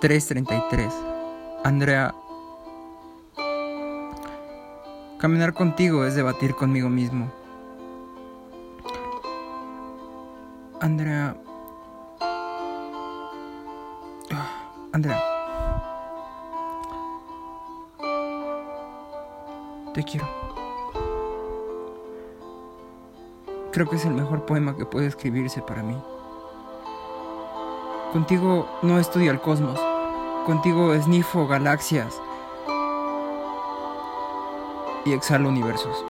[0.00, 0.92] 3.33.
[1.64, 2.14] Andrea,
[5.18, 7.32] caminar contigo es debatir conmigo mismo.
[10.80, 11.36] Andrea,
[14.92, 15.22] Andrea,
[19.94, 20.26] te quiero.
[23.72, 25.96] Creo que es el mejor poema que puede escribirse para mí.
[28.12, 29.78] Contigo no estudio el cosmos.
[30.46, 32.20] Contigo esnifo galaxias
[35.04, 36.04] y exhalo universos.